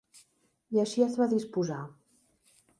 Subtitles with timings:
[0.77, 1.81] I així es va disposar.